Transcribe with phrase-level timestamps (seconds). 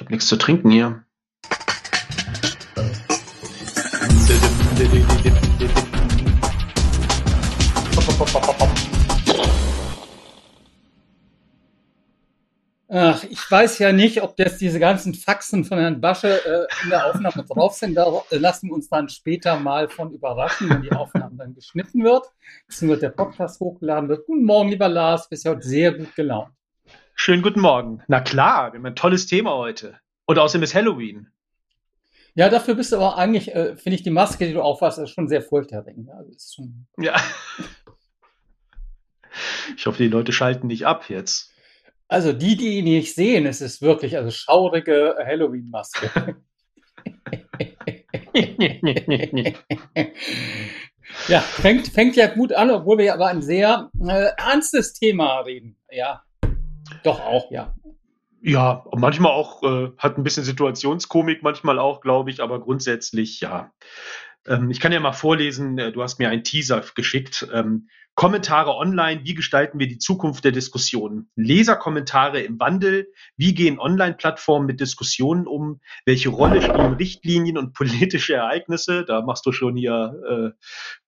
[0.00, 1.04] Ich habe nichts zu trinken hier.
[12.88, 16.88] Ach, ich weiß ja nicht, ob jetzt diese ganzen Faxen von Herrn Basche äh, in
[16.88, 17.94] der Aufnahme drauf sind.
[17.94, 22.24] Da lassen wir uns dann später mal von überraschen, wenn die Aufnahme dann geschnitten wird,
[22.66, 24.24] beziehungsweise der Podcast hochgeladen wird.
[24.24, 26.54] Guten Morgen, lieber Lars, bist ja heute sehr gut gelaunt.
[27.22, 28.02] Schönen guten Morgen.
[28.08, 30.00] Na klar, wir haben ein tolles Thema heute.
[30.24, 31.28] Und außerdem ist Halloween.
[32.34, 35.28] Ja, dafür bist du aber eigentlich, äh, finde ich, die Maske, die du aufhast, schon
[35.28, 36.08] sehr furchterregend.
[36.08, 37.14] Ja, also ja.
[39.76, 41.52] Ich hoffe, die Leute schalten nicht ab jetzt.
[42.08, 46.36] Also die, die ihn nicht sehen, es ist wirklich also schaurige Halloween-Maske.
[51.28, 55.76] ja, fängt, fängt ja gut an, obwohl wir aber ein sehr äh, ernstes Thema reden.
[55.90, 56.24] Ja,
[57.02, 57.74] doch auch, ja.
[58.42, 63.70] Ja, manchmal auch, äh, hat ein bisschen Situationskomik, manchmal auch, glaube ich, aber grundsätzlich ja.
[64.50, 67.48] Ähm, ich kann ja mal vorlesen, äh, du hast mir einen Teaser geschickt.
[67.52, 71.30] Ähm, Kommentare online, wie gestalten wir die Zukunft der Diskussion?
[71.36, 75.80] Leserkommentare im Wandel, wie gehen Online-Plattformen mit Diskussionen um?
[76.04, 79.04] Welche Rolle spielen Richtlinien und politische Ereignisse?
[79.06, 80.54] Da machst du schon hier,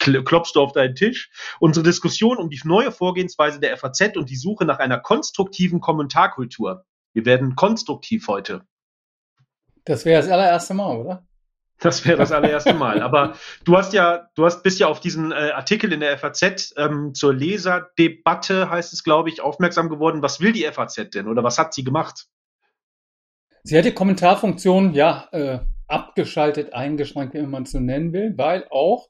[0.01, 1.31] äh, klopfst du auf deinen Tisch.
[1.59, 6.85] Unsere Diskussion um die neue Vorgehensweise der FAZ und die Suche nach einer konstruktiven Kommentarkultur.
[7.13, 8.63] Wir werden konstruktiv heute.
[9.85, 11.27] Das wäre das allererste Mal, oder?
[11.83, 13.03] Das wäre das allererste Mal.
[13.03, 16.75] Aber du hast ja, du hast bist ja auf diesen äh, Artikel in der FAZ
[16.77, 20.23] ähm, zur Leserdebatte, heißt es, glaube ich, aufmerksam geworden.
[20.23, 22.27] Was will die FAZ denn oder was hat sie gemacht?
[23.65, 28.67] Sie hat die Kommentarfunktion ja äh, abgeschaltet, eingeschränkt, wie man es so nennen will, weil
[28.71, 29.09] auch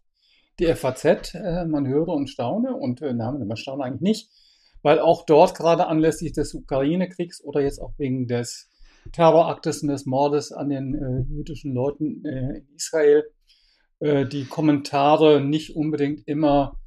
[0.59, 4.31] die FAZ, äh, man höre und staune und äh, nein, man staune eigentlich nicht,
[4.83, 8.69] weil auch dort gerade anlässlich des Ukraine-Kriegs oder jetzt auch wegen des
[9.11, 13.25] Terroraktes und des Mordes an den äh, jüdischen Leuten äh, in Israel
[14.03, 16.79] äh, die Kommentare nicht unbedingt immer,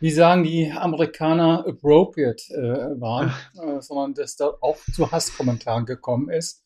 [0.00, 6.28] wie sagen die Amerikaner, appropriate äh, waren, äh, sondern dass da auch zu Hasskommentaren gekommen
[6.28, 6.64] ist,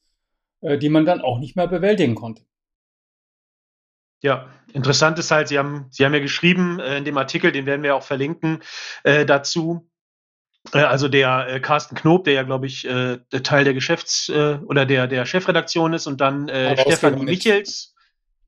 [0.62, 2.42] äh, die man dann auch nicht mehr bewältigen konnte.
[4.22, 7.82] Ja, interessant ist halt, Sie haben, Sie haben ja geschrieben in dem Artikel, den werden
[7.82, 8.62] wir auch verlinken,
[9.02, 9.89] dazu, äh,
[10.72, 14.86] also der äh, Carsten Knob, der ja, glaube ich, äh, Teil der Geschäfts- äh, oder
[14.86, 17.94] der, der Chefredaktion ist und dann äh, Stefanie Michels.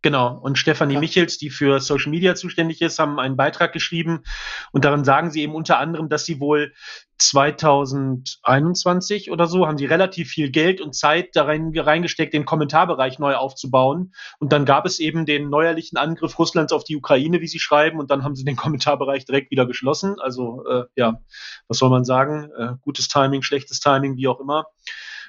[0.03, 0.37] Genau.
[0.37, 1.01] Und Stefanie ja.
[1.01, 4.25] Michels, die für Social Media zuständig ist, haben einen Beitrag geschrieben.
[4.73, 6.73] Und darin sagen sie eben unter anderem, dass sie wohl
[7.19, 13.21] 2021 oder so haben sie relativ viel Geld und Zeit da rein, reingesteckt, den Kommentarbereich
[13.21, 14.13] neu aufzubauen.
[14.41, 18.01] Und dann gab es eben den neuerlichen Angriff Russlands auf die Ukraine, wie sie schreiben,
[18.01, 20.17] und dann haben sie den Kommentarbereich direkt wieder geschlossen.
[20.19, 21.21] Also äh, ja,
[21.69, 22.51] was soll man sagen?
[22.59, 24.67] Äh, gutes Timing, schlechtes Timing, wie auch immer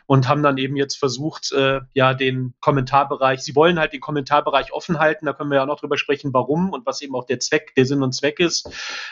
[0.05, 4.73] und haben dann eben jetzt versucht, äh, ja, den Kommentarbereich, sie wollen halt den Kommentarbereich
[4.73, 7.39] offen halten, da können wir ja noch drüber sprechen, warum und was eben auch der
[7.39, 8.69] Zweck, der Sinn und Zweck ist,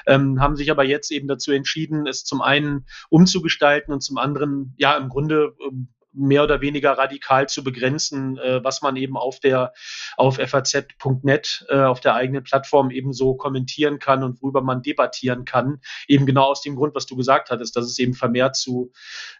[0.07, 4.73] ähm, haben sich aber jetzt eben dazu entschieden, es zum einen umzugestalten und zum anderen,
[4.77, 9.39] ja, im Grunde ähm, mehr oder weniger radikal zu begrenzen, äh, was man eben auf
[9.39, 9.73] der
[10.17, 15.45] auf faz.net äh, auf der eigenen Plattform eben so kommentieren kann und worüber man debattieren
[15.45, 15.81] kann.
[16.07, 18.91] Eben genau aus dem Grund, was du gesagt hattest, dass es eben vermehrt zu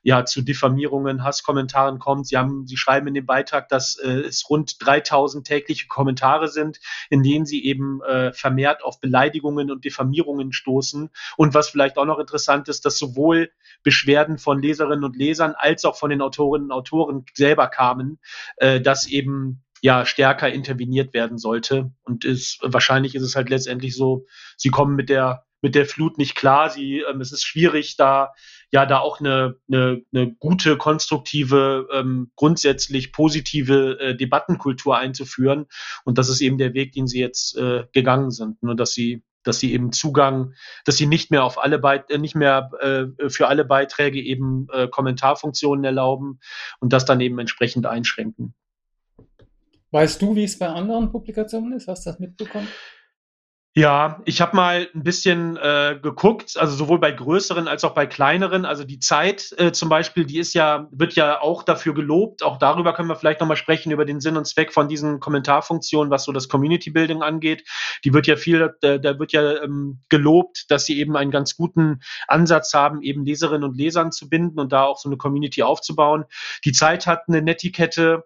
[0.04, 2.28] ja zu Diffamierungen, Hasskommentaren kommt.
[2.28, 6.80] Sie haben, sie schreiben in dem Beitrag, dass äh, es rund 3000 tägliche Kommentare sind,
[7.10, 11.10] in denen sie eben äh, vermehrt auf Beleidigungen und Diffamierungen stoßen.
[11.38, 13.52] Und was vielleicht auch noch interessant ist, dass sowohl
[13.84, 16.22] Beschwerden von Leserinnen und Lesern als auch von den
[16.70, 18.20] Autorinnen und Autoren selber kamen,
[18.58, 21.92] äh, dass eben ja stärker interveniert werden sollte.
[22.04, 24.26] Und ist, wahrscheinlich ist es halt letztendlich so,
[24.58, 26.70] sie kommen mit der mit der Flut nicht klar.
[26.70, 28.34] Sie, ähm, es ist schwierig, da
[28.72, 35.68] ja da auch eine, eine, eine gute, konstruktive, ähm, grundsätzlich positive äh, Debattenkultur einzuführen.
[36.04, 38.62] Und das ist eben der Weg, den sie jetzt äh, gegangen sind.
[38.64, 40.54] Nur dass sie dass sie eben Zugang,
[40.86, 44.68] dass sie nicht mehr auf alle Beit äh, nicht mehr äh, für alle Beiträge eben
[44.72, 46.40] äh, Kommentarfunktionen erlauben
[46.80, 48.54] und das dann eben entsprechend einschränken.
[49.92, 51.88] Weißt du, wie es bei anderen Publikationen ist?
[51.88, 52.68] Hast du das mitbekommen?
[53.74, 58.06] Ja, ich habe mal ein bisschen äh, geguckt, also sowohl bei größeren als auch bei
[58.06, 58.66] kleineren.
[58.66, 62.44] Also die Zeit äh, zum Beispiel, die ist ja, wird ja auch dafür gelobt.
[62.44, 66.12] Auch darüber können wir vielleicht nochmal sprechen, über den Sinn und Zweck von diesen Kommentarfunktionen,
[66.12, 67.64] was so das Community Building angeht.
[68.04, 71.56] Die wird ja viel, äh, da wird ja ähm, gelobt, dass sie eben einen ganz
[71.56, 75.64] guten Ansatz haben, eben Leserinnen und Lesern zu binden und da auch so eine Community
[75.64, 76.26] aufzubauen.
[76.66, 78.26] Die Zeit hat eine Netiquette,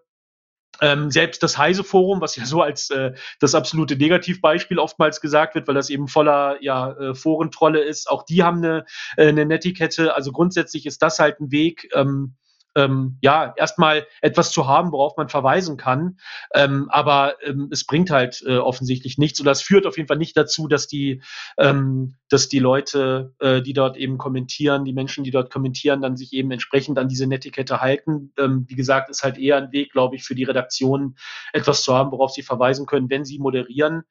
[0.80, 5.68] ähm, selbst das Heise-Forum, was ja so als äh, das absolute Negativbeispiel oftmals gesagt wird,
[5.68, 8.84] weil das eben voller ja, äh, Forentrolle ist, auch die haben eine,
[9.16, 10.14] äh, eine Netiquette.
[10.14, 12.36] Also grundsätzlich ist das halt ein Weg, ähm,
[12.76, 16.18] ähm, ja erstmal etwas zu haben, worauf man verweisen kann.
[16.54, 20.18] Ähm, aber ähm, es bringt halt äh, offensichtlich nichts oder es führt auf jeden Fall
[20.18, 21.22] nicht dazu, dass die,
[21.58, 26.16] ähm, dass die Leute, äh, die dort eben kommentieren, die Menschen, die dort kommentieren, dann
[26.16, 28.32] sich eben entsprechend an diese Netiquette halten.
[28.38, 31.16] Ähm, wie gesagt, ist halt eher ein Weg, glaube ich, für die Redaktion
[31.52, 34.02] etwas zu haben, worauf sie verweisen können, wenn sie moderieren.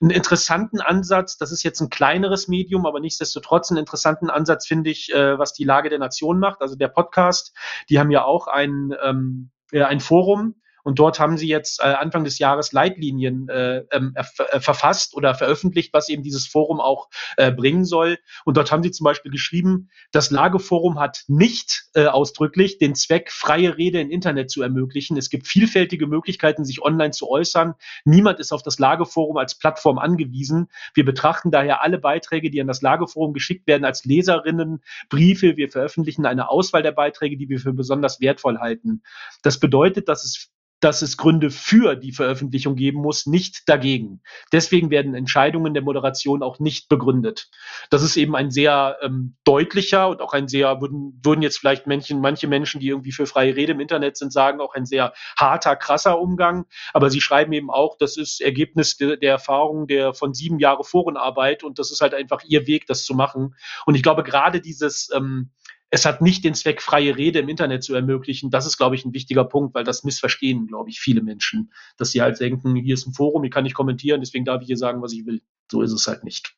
[0.00, 4.90] Einen interessanten Ansatz, das ist jetzt ein kleineres Medium, aber nichtsdestotrotz einen interessanten Ansatz finde
[4.90, 6.62] ich, äh, was die Lage der Nation macht.
[6.62, 7.54] Also der Podcast,
[7.90, 12.24] die haben ja auch ein, ähm, ein Forum, und dort haben sie jetzt äh, Anfang
[12.24, 17.50] des Jahres Leitlinien äh, ähm, äh, verfasst oder veröffentlicht, was eben dieses Forum auch äh,
[17.50, 18.18] bringen soll.
[18.44, 23.32] Und dort haben sie zum Beispiel geschrieben, das Lageforum hat nicht äh, ausdrücklich den Zweck,
[23.32, 25.16] freie Rede im Internet zu ermöglichen.
[25.16, 27.74] Es gibt vielfältige Möglichkeiten, sich online zu äußern.
[28.04, 30.68] Niemand ist auf das Lageforum als Plattform angewiesen.
[30.92, 35.56] Wir betrachten daher alle Beiträge, die an das Lageforum geschickt werden, als Leserinnen, Briefe.
[35.56, 39.02] Wir veröffentlichen eine Auswahl der Beiträge, die wir für besonders wertvoll halten.
[39.42, 40.50] Das bedeutet, dass es
[40.84, 44.20] dass es Gründe für die Veröffentlichung geben muss, nicht dagegen.
[44.52, 47.48] Deswegen werden Entscheidungen der Moderation auch nicht begründet.
[47.88, 51.86] Das ist eben ein sehr ähm, deutlicher und auch ein sehr, würden, würden jetzt vielleicht
[51.86, 55.14] Menschen, manche Menschen, die irgendwie für freie Rede im Internet sind, sagen, auch ein sehr
[55.38, 56.66] harter, krasser Umgang.
[56.92, 60.84] Aber sie schreiben eben auch, das ist Ergebnis de, der Erfahrung der von sieben Jahre
[60.84, 63.54] Forenarbeit und das ist halt einfach ihr Weg, das zu machen.
[63.86, 65.50] Und ich glaube, gerade dieses, ähm,
[65.94, 68.50] es hat nicht den Zweck, freie Rede im Internet zu ermöglichen.
[68.50, 72.10] Das ist, glaube ich, ein wichtiger Punkt, weil das missverstehen, glaube ich, viele Menschen, dass
[72.10, 74.76] sie halt denken, hier ist ein Forum, hier kann ich kommentieren, deswegen darf ich hier
[74.76, 75.40] sagen, was ich will.
[75.70, 76.56] So ist es halt nicht.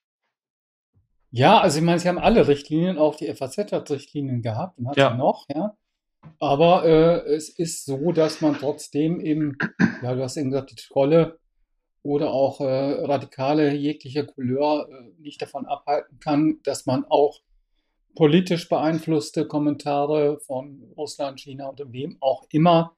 [1.31, 4.89] Ja, also ich meine, sie haben alle Richtlinien, auch die FAZ hat Richtlinien gehabt und
[4.89, 5.11] hat ja.
[5.11, 5.77] sie noch, ja.
[6.41, 9.59] Aber äh, es ist so, dass man trotzdem eben,
[10.03, 11.39] ja, du hast eben gesagt, die Trolle
[12.03, 17.43] oder auch äh, Radikale jeglicher Couleur äh, nicht davon abhalten kann, dass man auch
[18.17, 22.97] politisch beeinflusste Kommentare von Russland, China oder wem auch immer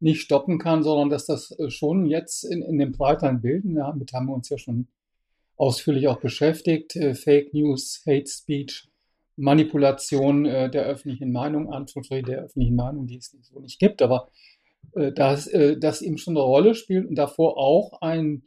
[0.00, 4.12] nicht stoppen kann, sondern dass das äh, schon jetzt in, in dem breiteren Bild, damit
[4.12, 4.88] haben wir uns ja schon
[5.56, 8.88] ausführlich auch beschäftigt, äh, Fake News, Hate Speech,
[9.36, 14.28] Manipulation äh, der öffentlichen Meinung, Anführungsstriche der öffentlichen Meinung, die es so nicht gibt, aber
[14.92, 18.42] dass das eben schon eine Rolle spielt und davor auch ein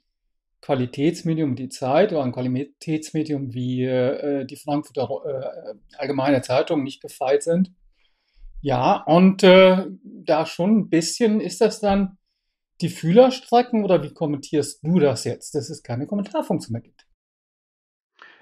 [0.61, 7.43] Qualitätsmedium die Zeit oder ein Qualitätsmedium wie äh, die Frankfurter äh, Allgemeine Zeitung nicht gefeit
[7.43, 7.71] sind.
[8.61, 12.17] Ja, und äh, da schon ein bisschen ist das dann
[12.81, 17.05] die Fühlerstrecken oder wie kommentierst du das jetzt, dass es keine Kommentarfunktion mehr gibt?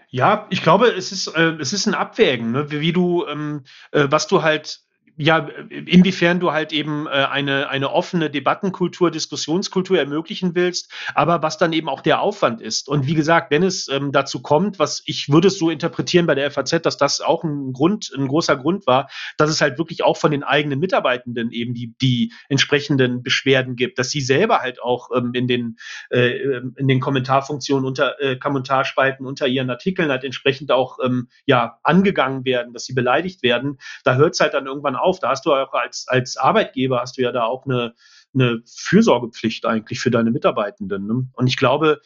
[0.10, 2.72] Ja, ich glaube, es ist, äh, es ist ein Abwägen, ne?
[2.72, 4.85] wie, wie du, ähm, äh, was du halt
[5.18, 11.58] ja, inwiefern du halt eben äh, eine, eine offene Debattenkultur, Diskussionskultur ermöglichen willst, aber was
[11.58, 12.90] dann eben auch der Aufwand ist.
[12.90, 16.36] Und wie gesagt, wenn es ähm, dazu kommt, was ich würde es so interpretieren bei
[16.36, 20.04] der FAZ, dass das auch ein Grund, ein großer Grund war, dass es halt wirklich
[20.04, 24.82] auch von den eigenen Mitarbeitenden eben die, die entsprechenden Beschwerden gibt, dass sie selber halt
[24.82, 25.78] auch ähm, in den,
[26.10, 31.80] äh, in den Kommentarfunktionen unter, äh, Kommentarspalten unter ihren Artikeln halt entsprechend auch, ähm, ja,
[31.84, 33.78] angegangen werden, dass sie beleidigt werden.
[34.04, 35.20] Da hört es halt dann irgendwann auf auf.
[35.20, 37.94] Da hast du auch als, als Arbeitgeber hast du ja da auch eine,
[38.34, 41.08] eine Fürsorgepflicht eigentlich für deine Mitarbeitenden.
[41.08, 41.28] Ne?
[41.34, 42.02] Und ich glaube,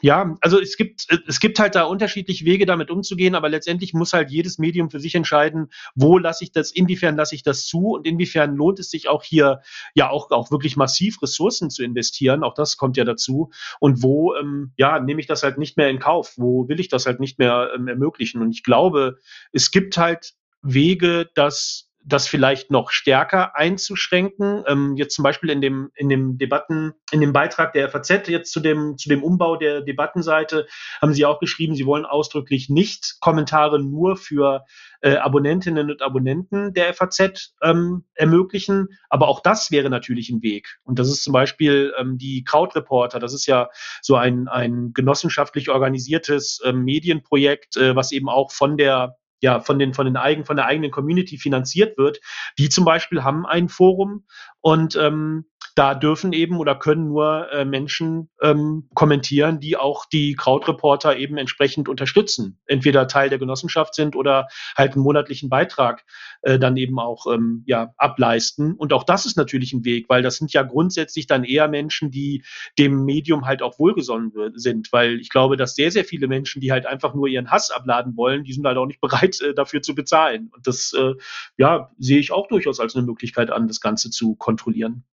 [0.00, 4.12] ja, also es gibt, es gibt halt da unterschiedliche Wege, damit umzugehen, aber letztendlich muss
[4.12, 7.94] halt jedes Medium für sich entscheiden, wo lasse ich das, inwiefern lasse ich das zu
[7.94, 9.60] und inwiefern lohnt es sich auch hier
[9.94, 12.44] ja auch, auch wirklich massiv Ressourcen zu investieren.
[12.44, 13.50] Auch das kommt ja dazu.
[13.78, 16.34] Und wo, ähm, ja, nehme ich das halt nicht mehr in Kauf?
[16.36, 18.42] Wo will ich das halt nicht mehr ähm, ermöglichen?
[18.42, 19.18] Und ich glaube,
[19.52, 24.64] es gibt halt Wege, dass das vielleicht noch stärker einzuschränken.
[24.66, 28.52] Ähm, jetzt zum Beispiel in dem, in dem Debatten, in dem Beitrag der FAZ jetzt
[28.52, 30.66] zu dem, zu dem Umbau der Debattenseite
[31.00, 34.64] haben Sie auch geschrieben, Sie wollen ausdrücklich nicht Kommentare nur für
[35.02, 38.88] äh, Abonnentinnen und Abonnenten der FAZ ähm, ermöglichen.
[39.08, 40.78] Aber auch das wäre natürlich ein Weg.
[40.84, 43.18] Und das ist zum Beispiel ähm, die Krautreporter.
[43.18, 43.68] Das ist ja
[44.00, 49.78] so ein, ein genossenschaftlich organisiertes äh, Medienprojekt, äh, was eben auch von der ja von
[49.78, 52.20] den von den eigen von der eigenen Community finanziert wird.
[52.58, 54.26] Die zum Beispiel haben ein Forum
[54.60, 60.34] und ähm, da dürfen eben oder können nur äh, Menschen ähm, kommentieren, die auch die
[60.34, 62.60] Krautreporter eben entsprechend unterstützen.
[62.66, 66.04] Entweder Teil der Genossenschaft sind oder halt einen monatlichen Beitrag
[66.42, 68.74] äh, dann eben auch ähm, ja, ableisten.
[68.74, 72.10] Und auch das ist natürlich ein Weg, weil das sind ja grundsätzlich dann eher Menschen,
[72.10, 72.44] die
[72.78, 74.92] dem Medium halt auch wohlgesonnen sind.
[74.92, 78.16] Weil ich glaube, dass sehr, sehr viele Menschen, die halt einfach nur ihren Hass abladen
[78.16, 80.50] wollen, die sind halt auch nicht bereit, äh, dafür zu bezahlen.
[80.54, 81.14] Und das äh,
[81.56, 85.04] ja, sehe ich auch durchaus als eine Möglichkeit an, das Ganze zu kontrollieren.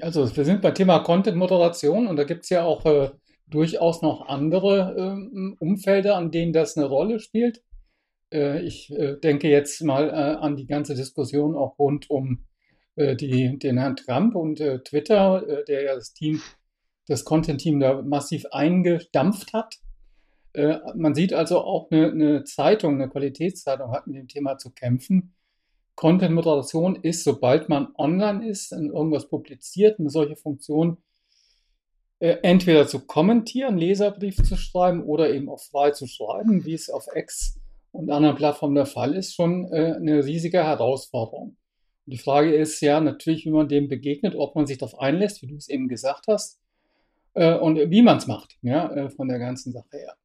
[0.00, 3.10] Also wir sind beim Thema Content-Moderation und da gibt es ja auch äh,
[3.48, 7.62] durchaus noch andere äh, Umfelder, an denen das eine Rolle spielt.
[8.32, 12.46] Äh, ich äh, denke jetzt mal äh, an die ganze Diskussion auch rund um
[12.96, 16.42] die, den Herrn Trump und Twitter, der ja das Team,
[17.06, 19.76] das Content-Team da massiv eingedampft hat.
[20.96, 25.34] Man sieht also auch eine, eine Zeitung, eine Qualitätszeitung hat mit dem Thema zu kämpfen.
[26.00, 30.96] Content-Moderation ist, sobald man online ist und irgendwas publiziert, eine solche Funktion
[32.22, 37.06] entweder zu kommentieren, Leserbrief zu schreiben oder eben auch frei zu schreiben, wie es auf
[37.14, 37.60] X
[37.92, 41.56] und anderen Plattformen der Fall ist, schon äh, eine riesige Herausforderung.
[42.06, 45.42] Und die Frage ist ja natürlich, wie man dem begegnet, ob man sich darauf einlässt,
[45.42, 46.60] wie du es eben gesagt hast,
[47.34, 50.16] äh, und wie man es macht, ja, äh, von der ganzen Sache her.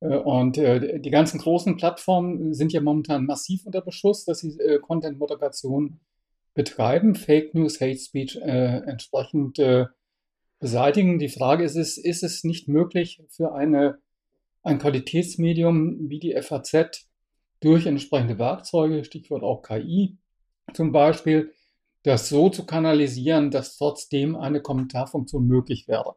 [0.00, 4.58] Äh, und äh, die ganzen großen Plattformen sind ja momentan massiv unter Beschuss, dass sie
[4.60, 6.00] äh, Content-Moderation
[6.54, 9.60] betreiben, Fake News, Hate Speech entsprechend
[10.58, 11.18] beseitigen.
[11.18, 13.98] Die Frage ist, ist, ist es nicht möglich für eine
[14.62, 17.08] ein Qualitätsmedium wie die FAZ
[17.60, 20.16] durch entsprechende Werkzeuge, Stichwort auch KI
[20.72, 21.52] zum Beispiel,
[22.02, 26.16] das so zu kanalisieren, dass trotzdem eine Kommentarfunktion möglich wäre.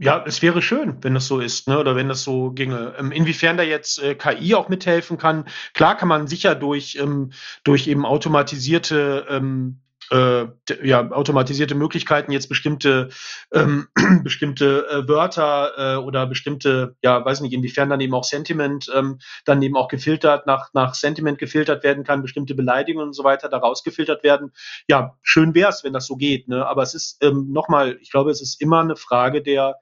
[0.00, 1.76] Ja, es wäre schön, wenn das so ist, ne?
[1.78, 2.94] oder wenn das so ginge.
[2.98, 7.32] Ähm, inwiefern da jetzt äh, KI auch mithelfen kann, klar kann man sicher durch, ähm,
[7.64, 10.46] durch eben automatisierte ähm, äh,
[10.82, 13.10] ja, automatisierte Möglichkeiten, jetzt bestimmte,
[13.52, 13.88] ähm,
[14.22, 19.18] bestimmte äh, Wörter äh, oder bestimmte, ja, weiß nicht, inwiefern dann eben auch Sentiment ähm,
[19.44, 23.48] dann eben auch gefiltert, nach, nach Sentiment gefiltert werden kann, bestimmte Beleidigungen und so weiter
[23.48, 24.52] daraus gefiltert werden.
[24.88, 26.66] Ja, schön wär's, wenn das so geht, ne?
[26.66, 29.76] Aber es ist ähm, nochmal, ich glaube, es ist immer eine Frage der,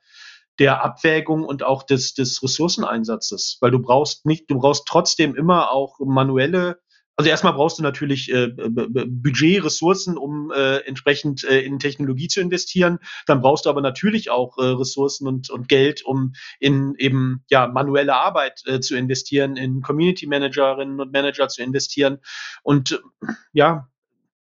[0.58, 5.70] der Abwägung und auch des, des Ressourceneinsatzes, weil du brauchst nicht, du brauchst trotzdem immer
[5.70, 6.78] auch manuelle
[7.16, 12.40] also erstmal brauchst du natürlich äh, Budget, Ressourcen, um äh, entsprechend äh, in Technologie zu
[12.40, 12.98] investieren.
[13.26, 17.68] Dann brauchst du aber natürlich auch äh, Ressourcen und, und Geld, um in eben ja
[17.68, 22.18] manuelle Arbeit äh, zu investieren, in Community Managerinnen und Manager zu investieren.
[22.62, 23.88] Und äh, ja,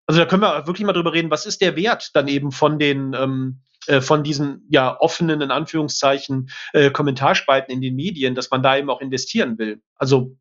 [0.08, 2.80] also da können wir wirklich mal drüber reden, was ist der Wert dann eben von
[2.80, 8.50] den ähm, äh, von diesen ja offenen in Anführungszeichen äh, Kommentarspalten in den Medien, dass
[8.50, 9.82] man da eben auch investieren will.
[9.96, 10.36] Also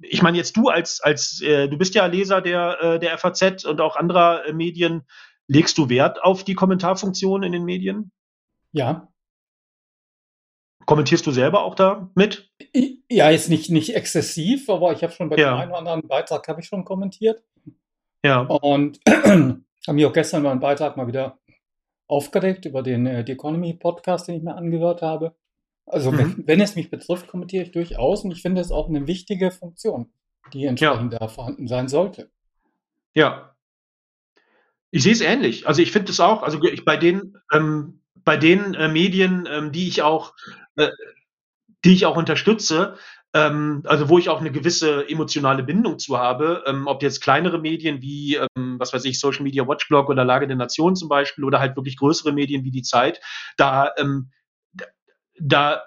[0.00, 3.64] ich meine jetzt du als als äh, du bist ja Leser der äh, der FAZ
[3.64, 5.06] und auch anderer äh, Medien,
[5.46, 8.12] legst du Wert auf die Kommentarfunktion in den Medien?
[8.72, 9.08] Ja.
[10.84, 12.50] Kommentierst du selber auch da mit?
[13.10, 15.50] Ja, jetzt nicht nicht exzessiv, aber ich habe schon bei ja.
[15.50, 17.42] dem einen oder anderen Beitrag habe ich schon kommentiert.
[18.24, 18.40] Ja.
[18.40, 21.38] Und habe mir auch gestern mal einen Beitrag mal wieder
[22.08, 25.34] aufgeregt über den äh, The Economy Podcast, den ich mir angehört habe.
[25.86, 26.18] Also mhm.
[26.18, 29.50] wenn, wenn, es mich betrifft, kommentiere ich durchaus und ich finde es auch eine wichtige
[29.50, 30.10] Funktion,
[30.52, 31.18] die entsprechend ja.
[31.20, 32.30] da vorhanden sein sollte.
[33.14, 33.54] Ja.
[34.90, 35.66] Ich sehe es ähnlich.
[35.66, 39.72] Also ich finde es auch, also ich, bei den, ähm, bei den äh, Medien, ähm,
[39.72, 40.34] die ich auch,
[40.76, 40.90] äh,
[41.84, 42.96] die ich auch unterstütze,
[43.32, 47.60] ähm, also wo ich auch eine gewisse emotionale Bindung zu habe, ähm, ob jetzt kleinere
[47.60, 51.44] Medien wie, ähm, was weiß ich, Social Media Watchblog oder Lage der Nation zum Beispiel
[51.44, 53.20] oder halt wirklich größere Medien wie die Zeit,
[53.56, 54.30] da ähm,
[55.40, 55.82] da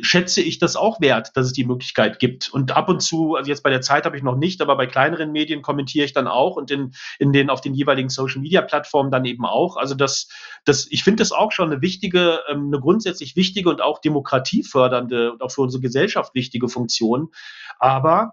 [0.00, 2.48] schätze ich das auch wert, dass es die Möglichkeit gibt.
[2.48, 4.86] Und ab und zu, also jetzt bei der Zeit habe ich noch nicht, aber bei
[4.86, 8.62] kleineren Medien kommentiere ich dann auch und in, in den, auf den jeweiligen Social Media
[8.62, 9.76] Plattformen dann eben auch.
[9.76, 10.28] Also das,
[10.64, 15.32] das, ich finde das auch schon eine wichtige, ähm, eine grundsätzlich wichtige und auch demokratiefördernde
[15.32, 17.28] und auch für unsere Gesellschaft wichtige Funktion.
[17.78, 18.32] Aber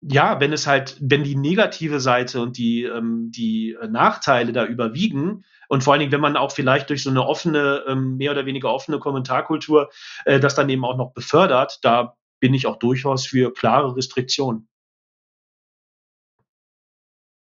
[0.00, 5.44] ja, wenn es halt, wenn die negative Seite und die, ähm, die Nachteile da überwiegen,
[5.68, 8.46] und vor allen Dingen, wenn man auch vielleicht durch so eine offene, ähm, mehr oder
[8.46, 9.90] weniger offene Kommentarkultur
[10.24, 14.68] äh, das dann eben auch noch befördert, da bin ich auch durchaus für klare Restriktionen.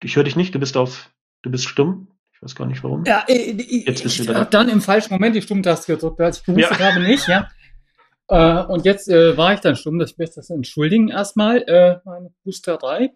[0.02, 1.10] Ich höre dich nicht, du bist auf,
[1.42, 2.08] du bist stumm.
[2.32, 3.04] Ich weiß gar nicht warum.
[3.04, 4.44] Ja, äh, jetzt bist ich, du da.
[4.44, 6.78] dann im falschen Moment die Stummtaste gedrückt, als ich gewusst ja.
[6.78, 7.50] habe nicht, ja.
[8.28, 12.32] Äh, und jetzt äh, war ich dann stumm, das möchte das entschuldigen erstmal, äh, meine
[12.42, 13.12] Boosterei.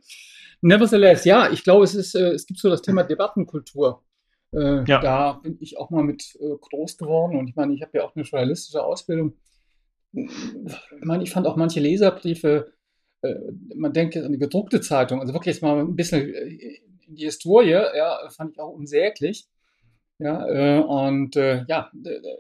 [0.61, 4.03] Nevertheless, ja, ich glaube, es ist, äh, es gibt so das Thema Debattenkultur.
[4.53, 5.01] Äh, ja.
[5.01, 8.05] Da bin ich auch mal mit äh, groß geworden und ich meine, ich habe ja
[8.05, 9.35] auch eine journalistische Ausbildung.
[10.13, 10.31] Ich
[11.03, 12.73] meine, ich fand auch manche Leserbriefe,
[13.75, 17.25] man denkt jetzt an die gedruckte Zeitung, also wirklich jetzt mal ein bisschen in die
[17.25, 19.49] Historie, ja, fand ich auch unsäglich.
[20.19, 21.93] Ja, äh, und äh, ja,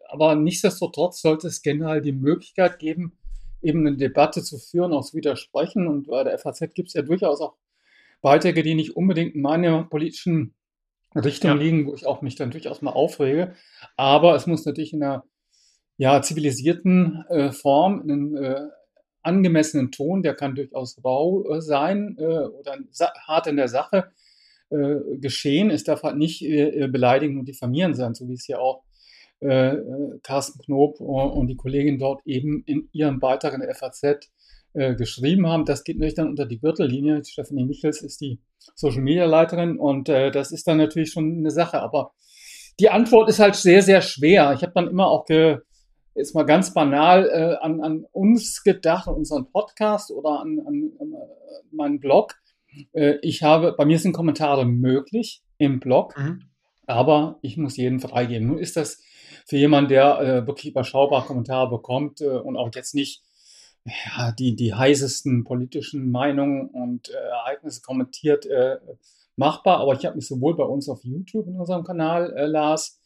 [0.08, 3.16] aber nichtsdestotrotz sollte es generell die Möglichkeit geben,
[3.62, 5.86] eben eine Debatte zu führen, auch zu widersprechen.
[5.86, 7.54] Und bei der FAZ gibt es ja durchaus auch
[8.20, 10.54] Beiträge, die nicht unbedingt meine politischen
[11.14, 11.56] Richtung ja.
[11.56, 13.54] liegen, wo ich auch mich dann durchaus mal aufrege.
[13.96, 15.24] Aber es muss natürlich in einer
[15.96, 18.60] ja, zivilisierten äh, Form, in einem äh,
[19.22, 22.78] angemessenen Ton, der kann durchaus rau äh, sein äh, oder
[23.26, 24.10] hart in der Sache
[24.70, 25.70] geschehen.
[25.70, 28.84] Es darf halt nicht äh, beleidigend und diffamierend sein, so wie es ja auch
[29.40, 34.30] äh, äh Carsten Knob und die Kollegin dort eben in ihrem Beitrag in der FAZ
[34.74, 35.64] äh, geschrieben haben.
[35.64, 37.24] Das geht natürlich dann unter die Gürtellinie.
[37.24, 38.38] Stephanie Michels ist die
[38.74, 41.80] Social Media Leiterin und äh, das ist dann natürlich schon eine Sache.
[41.80, 42.12] Aber
[42.78, 44.52] die Antwort ist halt sehr, sehr schwer.
[44.52, 45.58] Ich habe dann immer auch ge,
[46.14, 50.92] jetzt mal ganz banal äh, an, an uns gedacht, an unseren Podcast oder an, an,
[51.00, 52.37] an äh, meinen Blog.
[52.92, 56.44] Äh, ich habe, bei mir sind Kommentare möglich im Blog, mhm.
[56.86, 58.48] aber ich muss jeden freigeben.
[58.48, 59.02] Nun ist das
[59.46, 63.22] für jemanden, der äh, wirklich überschaubar Kommentare bekommt äh, und auch jetzt nicht
[63.84, 68.76] ja, die, die heißesten politischen Meinungen und äh, Ereignisse kommentiert, äh,
[69.36, 69.78] machbar.
[69.80, 73.00] Aber ich habe mich sowohl bei uns auf YouTube in unserem Kanal, äh, Lars,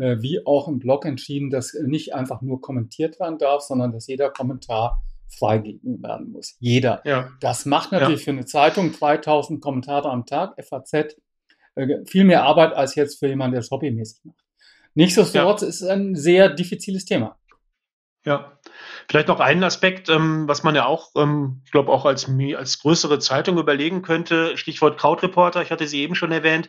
[0.00, 4.30] wie auch im Blog entschieden, dass nicht einfach nur kommentiert werden darf, sondern dass jeder
[4.30, 6.56] Kommentar freigegeben werden muss.
[6.58, 7.00] Jeder.
[7.04, 7.30] Ja.
[7.40, 8.24] Das macht natürlich ja.
[8.24, 11.16] für eine Zeitung 3000 Kommentare am Tag, FAZ,
[11.74, 14.44] äh, viel mehr Arbeit als jetzt für jemanden, der es hobbymäßig macht.
[14.94, 15.68] Nichtsdestotrotz ja.
[15.68, 17.37] ist es ein sehr diffiziles Thema.
[18.24, 18.58] Ja,
[19.08, 22.78] vielleicht noch einen Aspekt, ähm, was man ja auch, ähm, ich glaube, auch als, als
[22.80, 26.68] größere Zeitung überlegen könnte, Stichwort Krautreporter, ich hatte sie eben schon erwähnt.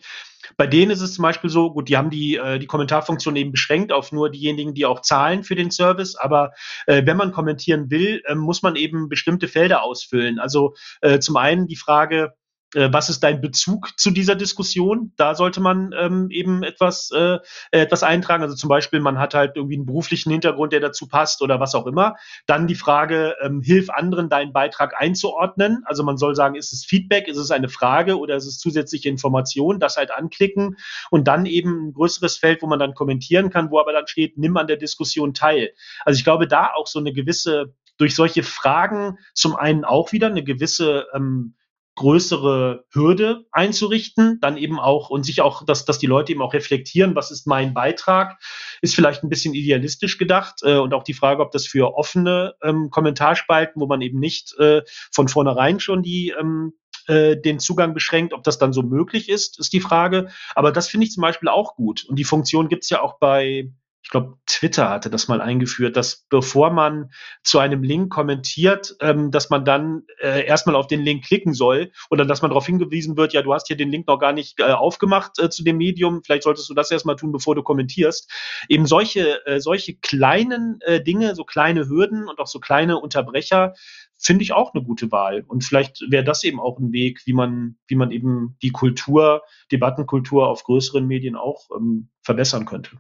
[0.58, 3.52] Bei denen ist es zum Beispiel so, gut, die haben die, äh, die Kommentarfunktion eben
[3.52, 6.52] beschränkt auf nur diejenigen, die auch zahlen für den Service, aber
[6.86, 10.40] äh, wenn man kommentieren will, äh, muss man eben bestimmte Felder ausfüllen.
[10.40, 12.36] Also äh, zum einen die Frage,
[12.74, 15.12] was ist dein Bezug zu dieser Diskussion?
[15.18, 17.40] Da sollte man ähm, eben etwas, äh,
[17.72, 18.44] etwas eintragen.
[18.44, 21.74] Also zum Beispiel, man hat halt irgendwie einen beruflichen Hintergrund, der dazu passt oder was
[21.74, 22.16] auch immer.
[22.46, 25.84] Dann die Frage, ähm, hilf anderen, deinen Beitrag einzuordnen.
[25.86, 29.10] Also man soll sagen, ist es Feedback, ist es eine Frage oder ist es zusätzliche
[29.10, 29.80] Information?
[29.80, 30.78] Das halt anklicken
[31.10, 34.38] und dann eben ein größeres Feld, wo man dann kommentieren kann, wo aber dann steht,
[34.38, 35.72] nimm an der Diskussion teil.
[36.06, 40.28] Also ich glaube, da auch so eine gewisse durch solche Fragen zum einen auch wieder
[40.28, 41.56] eine gewisse ähm,
[42.00, 46.54] größere Hürde einzurichten, dann eben auch und sich auch, dass, dass die Leute eben auch
[46.54, 48.40] reflektieren, was ist mein Beitrag,
[48.82, 52.56] ist vielleicht ein bisschen idealistisch gedacht äh, und auch die Frage, ob das für offene
[52.64, 56.72] ähm, Kommentarspalten, wo man eben nicht äh, von vornherein schon die ähm,
[57.08, 60.30] äh, den Zugang beschränkt, ob das dann so möglich ist, ist die Frage.
[60.56, 62.06] Aber das finde ich zum Beispiel auch gut.
[62.06, 65.98] Und die Funktion gibt es ja auch bei ich glaube, Twitter hatte das mal eingeführt,
[65.98, 67.12] dass bevor man
[67.44, 71.92] zu einem Link kommentiert, ähm, dass man dann äh, erstmal auf den Link klicken soll
[72.10, 74.60] oder dass man darauf hingewiesen wird, ja, du hast hier den Link noch gar nicht
[74.60, 78.32] äh, aufgemacht äh, zu dem Medium, vielleicht solltest du das erstmal tun, bevor du kommentierst.
[78.70, 83.74] Eben solche, äh, solche kleinen äh, Dinge, so kleine Hürden und auch so kleine Unterbrecher,
[84.18, 85.44] finde ich auch eine gute Wahl.
[85.48, 89.44] Und vielleicht wäre das eben auch ein Weg, wie man, wie man eben die Kultur,
[89.72, 92.98] Debattenkultur auf größeren Medien auch ähm, verbessern könnte.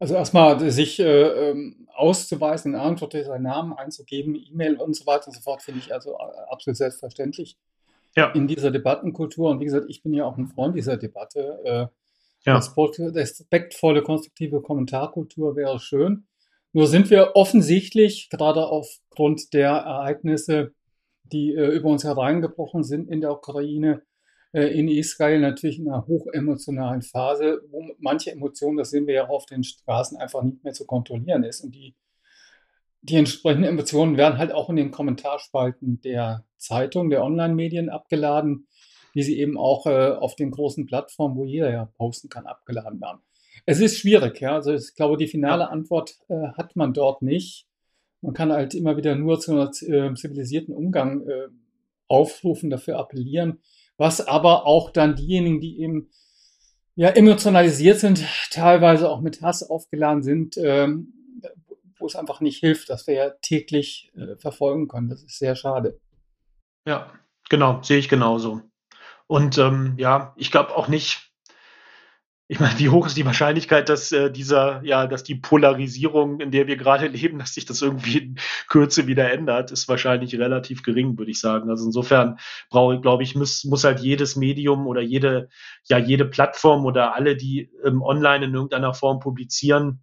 [0.00, 5.26] Also erstmal sich äh, ähm, auszuweisen, in Antwort seinen Namen einzugeben, E-Mail und so weiter
[5.26, 7.58] und so fort, finde ich also äh, absolut selbstverständlich
[8.16, 8.30] ja.
[8.30, 9.50] in dieser Debattenkultur.
[9.50, 11.60] Und wie gesagt, ich bin ja auch ein Freund dieser Debatte.
[11.64, 11.86] Äh,
[12.46, 12.56] ja.
[12.56, 16.26] Respektvolle, konstruktive Kommentarkultur wäre schön.
[16.72, 20.72] Nur sind wir offensichtlich, gerade aufgrund der Ereignisse,
[21.24, 24.02] die äh, über uns hereingebrochen sind in der Ukraine,
[24.52, 29.44] in Israel natürlich in einer hochemotionalen Phase, wo manche Emotionen, das sehen wir ja auf
[29.46, 31.60] den Straßen, einfach nicht mehr zu kontrollieren ist.
[31.60, 31.94] Und die,
[33.02, 38.66] die entsprechenden Emotionen werden halt auch in den Kommentarspalten der Zeitung, der Online-Medien abgeladen,
[39.12, 43.00] wie sie eben auch äh, auf den großen Plattformen, wo jeder ja posten kann, abgeladen
[43.00, 43.20] werden.
[43.66, 44.54] Es ist schwierig, ja.
[44.54, 47.66] Also ich glaube, die finale Antwort äh, hat man dort nicht.
[48.22, 51.48] Man kann halt immer wieder nur zu einem äh, zivilisierten Umgang äh,
[52.08, 53.60] aufrufen, dafür appellieren
[53.98, 56.08] was aber auch dann diejenigen, die eben
[56.94, 61.12] ja emotionalisiert sind, teilweise auch mit Hass aufgeladen sind, ähm,
[61.98, 65.08] wo es einfach nicht hilft, dass wir ja täglich äh, verfolgen können.
[65.08, 66.00] Das ist sehr schade.
[66.86, 67.12] Ja,
[67.50, 68.62] genau, sehe ich genauso.
[69.26, 71.27] Und ähm, ja, ich glaube auch nicht,
[72.50, 76.50] ich meine, wie hoch ist die Wahrscheinlichkeit, dass äh, dieser, ja, dass die Polarisierung, in
[76.50, 80.82] der wir gerade leben, dass sich das irgendwie in Kürze wieder ändert, ist wahrscheinlich relativ
[80.82, 81.68] gering, würde ich sagen.
[81.68, 82.38] Also insofern
[82.70, 85.50] brauche, glaube ich, muss, muss halt jedes Medium oder jede,
[85.84, 90.02] ja, jede Plattform oder alle, die ähm, online in irgendeiner Form publizieren,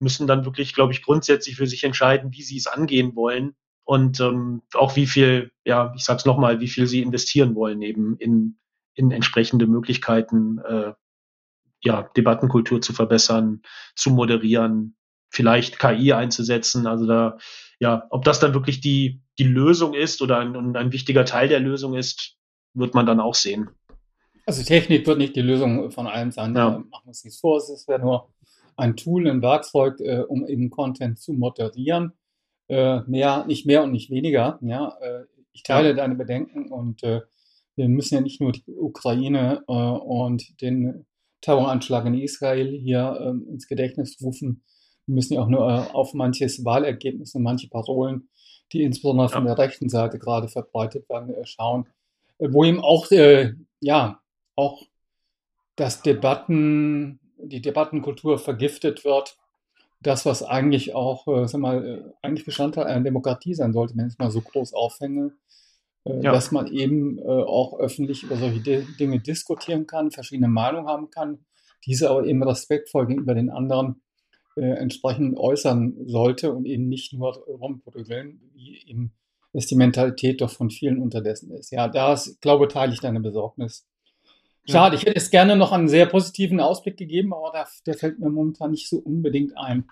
[0.00, 3.54] müssen dann wirklich, glaube ich, grundsätzlich für sich entscheiden, wie sie es angehen wollen
[3.84, 8.16] und ähm, auch wie viel, ja, ich sag's nochmal, wie viel sie investieren wollen eben
[8.16, 8.58] in,
[8.94, 10.94] in entsprechende Möglichkeiten, äh,
[11.82, 13.62] ja, Debattenkultur zu verbessern,
[13.96, 14.96] zu moderieren,
[15.30, 16.86] vielleicht KI einzusetzen.
[16.86, 17.38] Also da,
[17.78, 21.60] ja, ob das dann wirklich die, die Lösung ist oder ein, ein wichtiger Teil der
[21.60, 22.36] Lösung ist,
[22.74, 23.70] wird man dann auch sehen.
[24.46, 26.54] Also Technik wird nicht die Lösung von allem sein.
[26.54, 26.70] Ja.
[26.70, 27.56] Machen wir uns nichts vor.
[27.58, 28.32] Es wäre nur
[28.76, 32.12] ein Tool, ein Werkzeug, äh, um eben Content zu moderieren.
[32.68, 34.58] Äh, mehr, nicht mehr und nicht weniger.
[34.62, 35.94] Ja, äh, ich teile ja.
[35.94, 37.20] deine Bedenken und äh,
[37.76, 41.06] wir müssen ja nicht nur die Ukraine äh, und den
[41.40, 44.62] Terroranschlag in Israel hier ähm, ins Gedächtnis rufen.
[45.06, 48.28] Wir müssen ja auch nur äh, auf manches Wahlergebnis und manche Parolen,
[48.72, 51.86] die insbesondere von der rechten Seite gerade verbreitet werden, äh, schauen,
[52.38, 54.20] äh, wo eben auch, äh, ja,
[54.54, 54.82] auch
[55.76, 59.36] das Debatten, die Debattenkultur vergiftet wird.
[60.02, 64.06] Das, was eigentlich auch, äh, sag mal, äh, eigentlich Bestandteil einer Demokratie sein sollte, wenn
[64.06, 65.32] ich es mal so groß aufhänge,
[66.04, 66.32] ja.
[66.32, 71.10] dass man eben äh, auch öffentlich über solche D Dinge diskutieren kann, verschiedene Meinungen haben
[71.10, 71.44] kann,
[71.86, 74.02] diese aber eben respektvoll gegenüber den anderen
[74.56, 79.12] äh, entsprechend äußern sollte und eben nicht nur rumprügeln, wie eben
[79.52, 81.70] es die Mentalität doch von vielen unterdessen ist.
[81.70, 83.86] Ja, da glaube teile ich deine Besorgnis.
[84.68, 88.20] Schade, ich hätte es gerne noch einen sehr positiven Ausblick gegeben, aber der, der fällt
[88.20, 89.88] mir momentan nicht so unbedingt ein.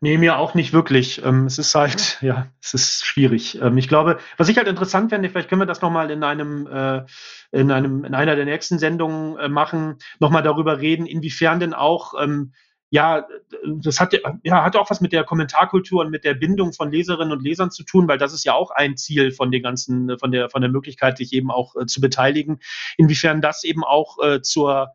[0.00, 1.24] Nee, mir auch nicht wirklich.
[1.24, 3.60] Ähm, es ist halt, ja, es ist schwierig.
[3.60, 6.66] Ähm, ich glaube, was ich halt interessant fände, vielleicht können wir das nochmal in einem,
[6.68, 7.04] äh,
[7.50, 12.14] in einem, in einer der nächsten Sendungen äh, machen, nochmal darüber reden, inwiefern denn auch,
[12.20, 12.52] ähm,
[12.90, 13.26] ja,
[13.66, 17.32] das hat ja hat auch was mit der Kommentarkultur und mit der Bindung von Leserinnen
[17.32, 20.32] und Lesern zu tun, weil das ist ja auch ein Ziel von den ganzen, von
[20.32, 22.60] der von der Möglichkeit, sich eben auch äh, zu beteiligen.
[22.96, 24.94] Inwiefern das eben auch äh, zur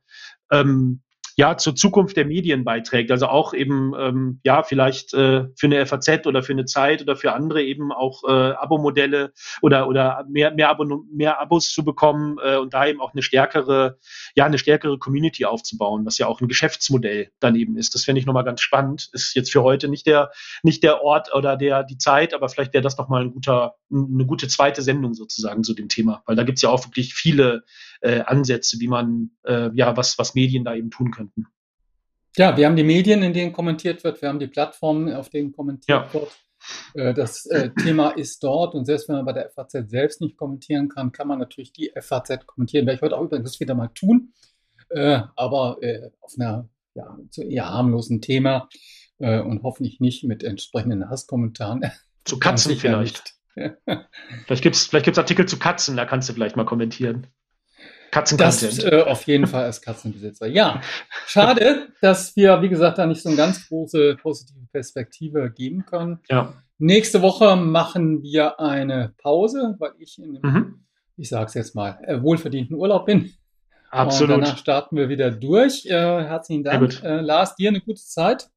[0.52, 1.04] ähm,
[1.36, 3.12] ja zur Zukunft der Medien beiträgt.
[3.12, 7.16] Also auch eben ähm, ja vielleicht äh, für eine FAZ oder für eine Zeit oder
[7.16, 12.38] für andere eben auch äh, Abo-Modelle oder oder mehr mehr, Abo, mehr Abos zu bekommen
[12.44, 13.98] äh, und da eben auch eine stärkere
[14.36, 17.96] ja eine stärkere Community aufzubauen, was ja auch ein Geschäftsmodell dann eben ist.
[17.96, 19.10] Das fände ich nochmal ganz spannend.
[19.14, 22.74] Ist jetzt für heute nicht der nicht der Ort oder der die Zeit, aber vielleicht
[22.74, 26.36] wäre das noch mal ein guter eine gute zweite Sendung sozusagen zu dem Thema, weil
[26.36, 27.64] da gibt's ja auch wirklich viele
[28.04, 31.48] äh, Ansätze, wie man äh, ja was was Medien da eben tun könnten.
[32.36, 35.52] Ja, wir haben die Medien, in denen kommentiert wird, wir haben die Plattformen, auf denen
[35.52, 36.14] kommentiert ja.
[36.14, 36.32] wird.
[36.94, 40.38] Äh, das äh, Thema ist dort und selbst wenn man bei der FAZ selbst nicht
[40.38, 42.86] kommentieren kann, kann man natürlich die FAZ kommentieren.
[42.86, 44.34] Werde ich heute auch übrigens wieder mal tun,
[44.90, 45.78] äh, aber
[46.22, 48.70] auf einer ja, eher harmlosen Thema
[49.18, 51.82] und hoffentlich nicht mit entsprechenden Hasskommentaren.
[52.26, 53.36] Zu Katzen vielleicht.
[53.56, 57.28] vielleicht gibt es vielleicht gibt's Artikel zu Katzen, da kannst du vielleicht mal kommentieren.
[58.14, 58.78] Katzencontent.
[58.78, 60.46] Das äh, auf jeden Fall als Katzenbesitzer.
[60.46, 60.82] Ja,
[61.26, 66.20] schade, dass wir, wie gesagt, da nicht so eine ganz große positive Perspektive geben können.
[66.30, 66.54] Ja.
[66.78, 70.86] Nächste Woche machen wir eine Pause, weil ich in dem, mhm.
[71.18, 73.34] ich sage es jetzt mal, äh, wohlverdienten Urlaub bin.
[73.90, 74.36] Absolut.
[74.36, 75.88] Und danach starten wir wieder durch.
[75.88, 77.02] Äh, herzlichen Dank.
[77.04, 78.50] Äh, Lars, dir eine gute Zeit.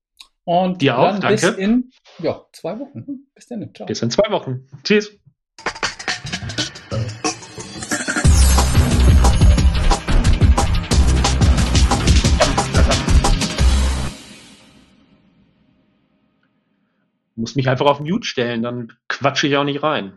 [0.44, 1.48] Und dir auch, danke.
[1.48, 3.26] Bis in ja, zwei Wochen.
[3.34, 3.74] Bis dann.
[3.74, 3.86] Ciao.
[3.86, 4.66] Bis in zwei Wochen.
[4.84, 5.18] Tschüss.
[17.37, 20.12] Muss mich einfach auf Mute stellen, dann quatsche ich auch nicht rein.